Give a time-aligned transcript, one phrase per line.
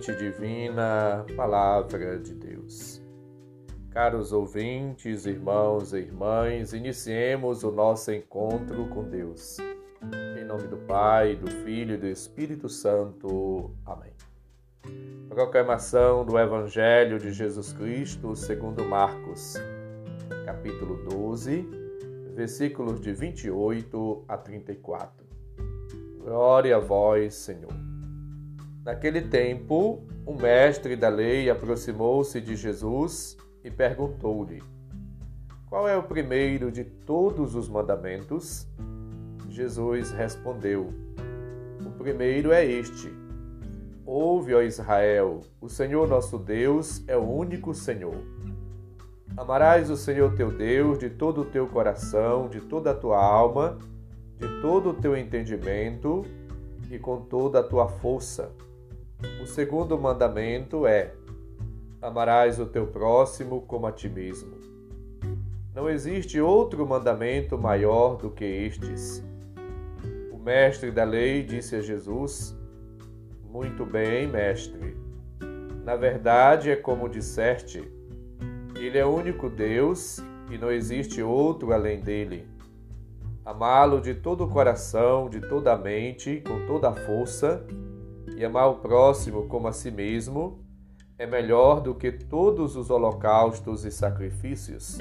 [0.00, 3.02] semente divina, Palavra de Deus.
[3.90, 9.58] Caros ouvintes, irmãos e irmãs, iniciemos o nosso encontro com Deus.
[10.38, 13.70] Em nome do Pai, do Filho e do Espírito Santo.
[13.84, 14.12] Amém.
[15.28, 19.54] Proclamação do Evangelho de Jesus Cristo segundo Marcos,
[20.46, 21.68] capítulo 12,
[22.34, 25.26] versículos de 28 a 34.
[26.22, 27.79] Glória a vós, Senhor.
[28.90, 34.60] Naquele tempo, o mestre da lei aproximou-se de Jesus e perguntou-lhe:
[35.68, 38.66] Qual é o primeiro de todos os mandamentos?
[39.48, 40.92] Jesus respondeu:
[41.86, 43.14] O primeiro é este:
[44.04, 48.16] Ouve, ó Israel, o Senhor nosso Deus é o único Senhor.
[49.36, 53.78] Amarás o Senhor teu Deus de todo o teu coração, de toda a tua alma,
[54.36, 56.26] de todo o teu entendimento
[56.90, 58.50] e com toda a tua força.
[59.42, 61.12] O segundo mandamento é:
[62.00, 64.58] amarás o teu próximo como a ti mesmo.
[65.74, 69.24] Não existe outro mandamento maior do que estes.
[70.32, 72.56] O mestre da lei disse a Jesus:
[73.44, 74.96] Muito bem, mestre.
[75.84, 77.90] Na verdade, é como disseste:
[78.74, 80.18] Ele é o único Deus
[80.50, 82.48] e não existe outro além dele.
[83.44, 87.66] Amá-lo de todo o coração, de toda a mente, com toda a força
[88.36, 90.64] e amar o próximo como a si mesmo
[91.18, 94.98] é melhor do que todos os holocaustos e sacrifícios.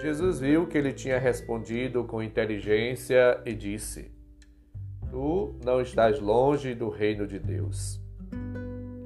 [0.00, 4.12] Jesus viu que ele tinha respondido com inteligência e disse:
[5.10, 8.00] Tu não estás longe do reino de Deus.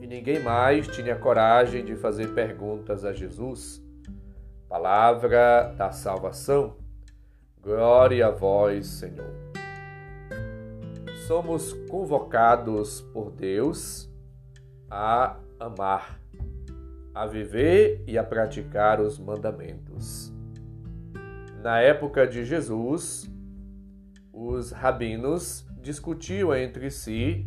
[0.00, 3.82] E ninguém mais tinha coragem de fazer perguntas a Jesus.
[4.68, 6.76] Palavra da salvação.
[7.62, 9.45] Glória a vós, Senhor
[11.26, 14.08] somos convocados por Deus
[14.88, 16.20] a amar,
[17.12, 20.32] a viver e a praticar os mandamentos.
[21.64, 23.28] Na época de Jesus,
[24.32, 27.44] os rabinos discutiam entre si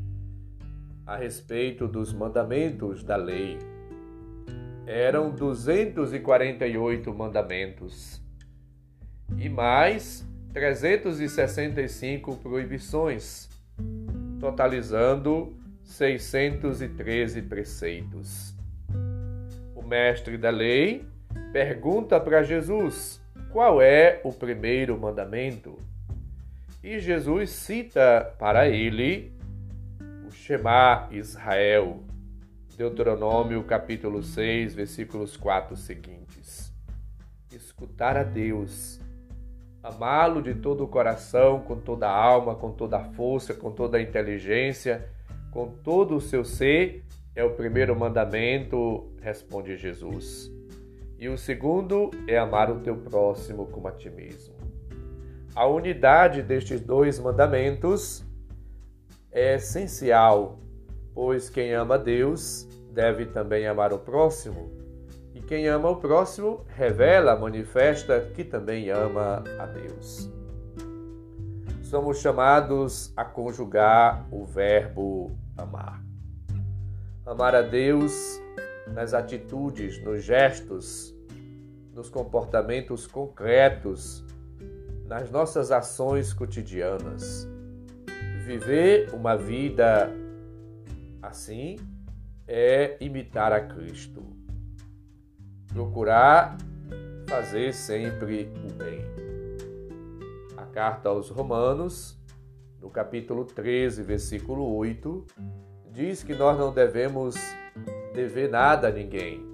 [1.06, 3.60] a respeito dos mandamentos da lei.
[4.86, 8.22] Eram 248 mandamentos
[9.38, 13.48] e mais 365 proibições
[14.40, 18.56] totalizando 613 preceitos.
[19.76, 21.06] O mestre da lei
[21.52, 25.78] pergunta para Jesus qual é o primeiro mandamento.
[26.84, 29.34] E Jesus cita para ele
[30.26, 32.04] o Shema Israel,
[32.78, 36.72] Deuteronômio capítulo 6, versículos 4 seguintes.
[37.52, 39.02] Escutar a Deus
[39.84, 43.98] amá-lo de todo o coração, com toda a alma, com toda a força, com toda
[43.98, 45.10] a inteligência,
[45.52, 50.52] com todo o seu ser, é o primeiro mandamento, responde Jesus.
[51.18, 54.56] E o segundo é amar o teu próximo como a ti mesmo.
[55.56, 58.24] A unidade destes dois mandamentos
[59.32, 60.60] é essencial,
[61.14, 64.72] pois quem ama Deus deve também amar o próximo
[65.50, 70.32] quem ama o próximo revela, manifesta que também ama a Deus.
[71.82, 76.04] Somos chamados a conjugar o verbo amar.
[77.26, 78.40] Amar a Deus
[78.94, 81.16] nas atitudes, nos gestos,
[81.96, 84.24] nos comportamentos concretos,
[85.08, 87.50] nas nossas ações cotidianas.
[88.46, 90.12] Viver uma vida
[91.24, 91.76] assim
[92.48, 94.39] é imitar a Cristo
[95.74, 96.58] procurar
[97.28, 99.02] fazer sempre o bem.
[100.58, 102.18] A carta aos Romanos,
[102.82, 105.26] no capítulo 13, versículo 8,
[105.92, 107.36] diz que nós não devemos
[108.14, 109.46] dever nada a ninguém,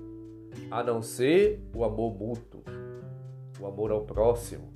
[0.71, 2.63] a não ser o amor mútuo,
[3.59, 4.73] o amor ao próximo.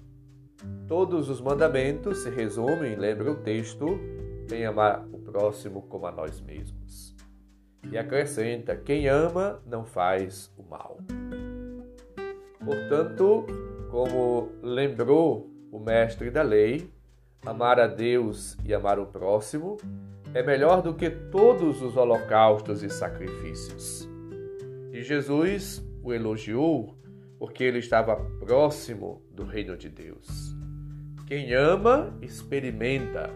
[0.87, 3.85] Todos os mandamentos se resumem, lembra o texto,
[4.51, 7.15] em amar o próximo como a nós mesmos.
[7.91, 10.97] E acrescenta: quem ama não faz o mal.
[12.69, 13.47] Portanto,
[13.89, 16.87] como lembrou o mestre da lei,
[17.43, 19.77] amar a Deus e amar o próximo
[20.35, 24.07] é melhor do que todos os holocaustos e sacrifícios.
[24.93, 26.95] E Jesus o elogiou
[27.39, 30.55] porque ele estava próximo do reino de Deus.
[31.25, 33.31] Quem ama, experimenta,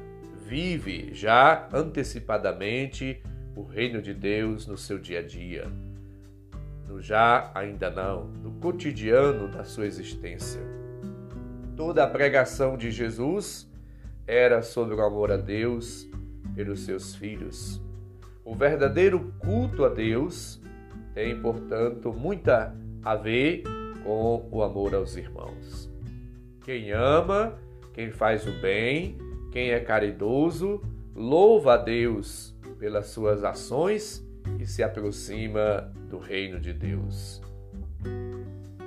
[0.46, 3.20] vive já antecipadamente
[3.56, 5.72] o reino de Deus no seu dia a dia
[6.94, 10.62] no já ainda não, no cotidiano da sua existência.
[11.76, 13.68] Toda a pregação de Jesus
[14.28, 16.08] era sobre o amor a Deus
[16.54, 17.82] pelos seus filhos.
[18.46, 20.62] O verdadeiro culto a Deus
[21.16, 23.64] tem, portanto, muita a ver
[24.04, 25.92] com o amor aos irmãos.
[26.64, 27.58] Quem ama,
[27.92, 29.18] quem faz o bem,
[29.52, 30.80] quem é caridoso,
[31.16, 34.24] louva a Deus pelas suas ações
[34.60, 37.42] e se aproxima do reino de Deus.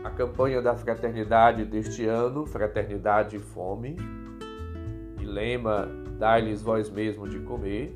[0.04, 3.96] A campanha da fraternidade deste ano, Fraternidade e Fome,
[5.20, 5.88] e lema
[6.18, 7.94] Dai-lhes vós mesmo de comer,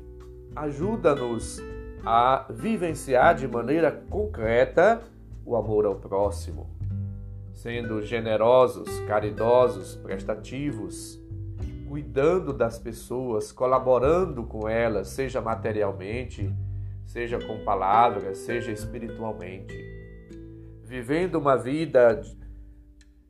[0.55, 1.59] ajuda-nos
[2.05, 5.01] a vivenciar de maneira concreta
[5.45, 6.69] o amor ao próximo,
[7.53, 11.19] sendo generosos, caridosos, prestativos,
[11.87, 16.53] cuidando das pessoas, colaborando com elas, seja materialmente,
[17.11, 19.75] seja com palavras, seja espiritualmente.
[20.81, 22.21] Vivendo uma vida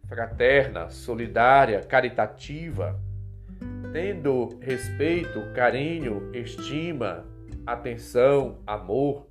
[0.07, 2.99] fraterna, solidária, caritativa,
[3.91, 7.25] tendo respeito, carinho, estima,
[7.65, 9.25] atenção, amor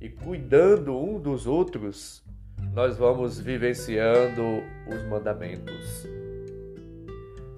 [0.00, 2.24] e cuidando um dos outros,
[2.72, 6.06] nós vamos vivenciando os mandamentos.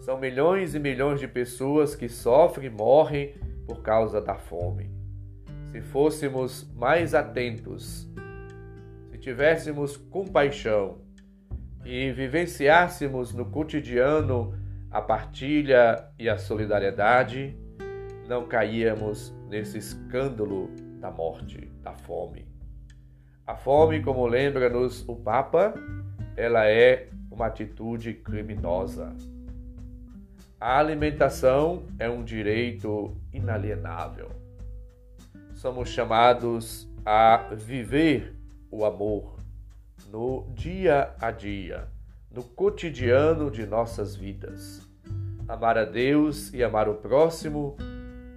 [0.00, 3.34] São milhões e milhões de pessoas que sofrem e morrem
[3.66, 4.97] por causa da fome.
[5.70, 8.08] Se fôssemos mais atentos,
[9.10, 10.98] se tivéssemos compaixão
[11.84, 14.54] e vivenciássemos no cotidiano
[14.90, 17.54] a partilha e a solidariedade,
[18.26, 22.48] não caíamos nesse escândalo da morte, da fome.
[23.46, 25.74] A fome, como lembra-nos o Papa,
[26.36, 29.14] ela é uma atitude criminosa.
[30.58, 34.47] A alimentação é um direito inalienável.
[35.58, 38.32] Somos chamados a viver
[38.70, 39.40] o amor
[40.08, 41.88] no dia a dia,
[42.30, 44.88] no cotidiano de nossas vidas.
[45.48, 47.76] Amar a Deus e amar o próximo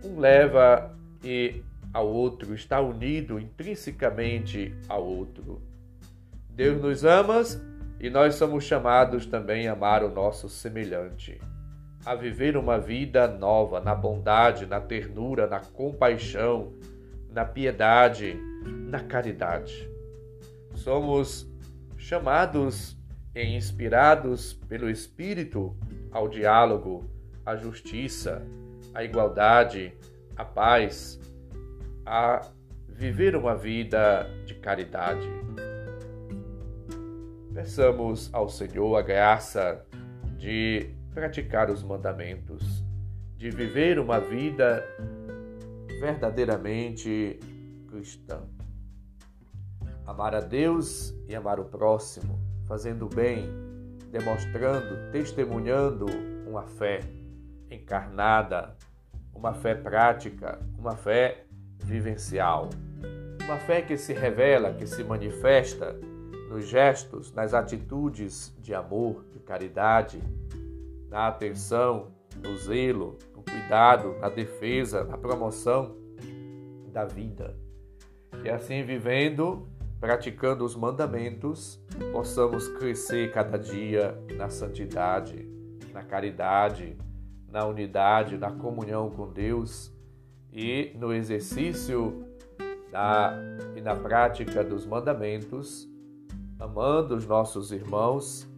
[0.04, 1.62] um leva e
[1.94, 5.62] ao outro, está unido intrinsecamente ao outro.
[6.50, 7.44] Deus nos ama
[8.00, 11.40] e nós somos chamados também a amar o nosso semelhante,
[12.04, 16.74] a viver uma vida nova na bondade, na ternura, na compaixão,
[17.32, 18.38] na piedade,
[18.88, 19.90] na caridade.
[20.76, 21.50] Somos
[21.98, 22.98] chamados
[23.34, 25.76] e inspirados pelo Espírito
[26.12, 27.10] ao diálogo,
[27.46, 28.46] à justiça,
[28.94, 29.94] à igualdade,
[30.36, 31.20] à paz,
[32.06, 32.42] a
[32.90, 35.28] viver uma vida de caridade.
[37.54, 39.86] Peçamos ao Senhor a graça
[40.38, 42.84] de praticar os mandamentos,
[43.38, 44.86] de viver uma vida
[46.02, 47.40] verdadeiramente
[47.88, 48.42] cristã.
[50.04, 53.48] Amar a Deus e amar o próximo, fazendo bem,
[54.10, 56.08] demonstrando, testemunhando
[56.48, 57.02] uma fé
[57.70, 58.76] encarnada,
[59.32, 61.46] uma fé prática, uma fé
[61.78, 62.70] vivencial.
[63.46, 65.94] Uma fé que se revela, que se manifesta
[66.50, 70.20] nos gestos, nas atitudes de amor, de caridade,
[71.10, 75.96] na atenção, no zelo, no cuidado, na defesa, na promoção
[76.92, 77.56] da vida.
[78.44, 79.68] E assim vivendo,
[80.00, 81.80] praticando os mandamentos,
[82.12, 85.48] possamos crescer cada dia na santidade,
[85.94, 86.98] na caridade,
[87.48, 89.94] na unidade, na comunhão com Deus
[90.52, 92.26] e no exercício
[92.92, 93.34] da,
[93.76, 95.88] e na prática dos mandamentos,
[96.60, 98.51] amando os nossos irmãos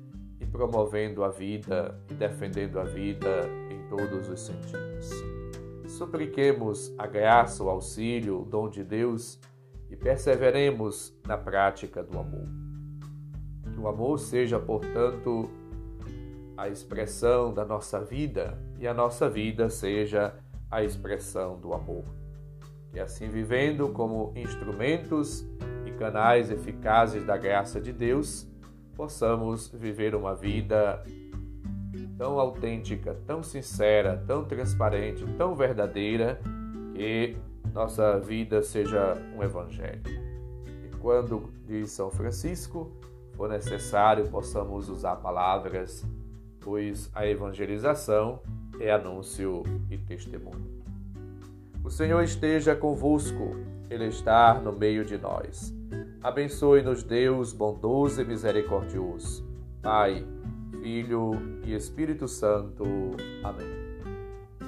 [0.43, 5.09] e promovendo a vida e defendendo a vida em todos os sentidos.
[5.87, 9.39] Supliquemos a graça, o auxílio, o dom de Deus
[9.89, 12.47] e perseveremos na prática do amor.
[13.73, 15.49] Que o amor seja, portanto,
[16.57, 20.35] a expressão da nossa vida e a nossa vida seja
[20.69, 22.03] a expressão do amor.
[22.93, 25.47] E assim vivendo como instrumentos
[25.85, 28.47] e canais eficazes da graça de Deus,
[28.95, 31.03] possamos viver uma vida
[32.17, 36.39] tão autêntica, tão sincera, tão transparente, tão verdadeira,
[36.93, 37.35] que
[37.73, 40.01] nossa vida seja um evangelho.
[40.85, 42.91] E quando diz São Francisco,
[43.35, 46.05] for necessário, possamos usar palavras
[46.63, 48.39] pois a evangelização
[48.79, 50.83] é anúncio e testemunho.
[51.83, 53.55] O Senhor esteja convosco,
[53.89, 55.73] Ele está no meio de nós.
[56.23, 59.45] Abençoe-nos, Deus bondoso e misericordioso,
[59.81, 60.25] Pai,
[60.81, 61.31] Filho
[61.65, 62.85] e Espírito Santo.
[63.43, 63.67] Amém.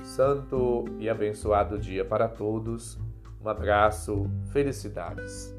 [0.04, 3.00] Santo e abençoado dia para todos.
[3.42, 5.55] Um abraço, felicidades.